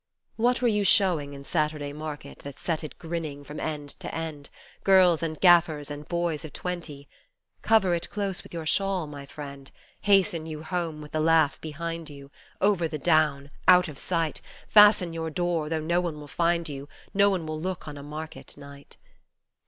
[0.35, 4.49] What were you showing in Saturday Market That set it grinning from end to end
[4.83, 7.07] Girls and gaffers and boys of twenty?
[7.61, 9.69] Cover it close with your shawl, my friend
[10.01, 15.13] Hasten you home with the laugh behind you, Over the down, out of sight, Fasten
[15.13, 18.57] your door, though no one will find you No one will look on a Market
[18.57, 18.97] night.